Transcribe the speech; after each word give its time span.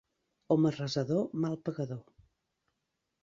Home 0.53 0.71
resador, 0.77 1.27
mal 1.45 1.59
pagador. 1.69 2.01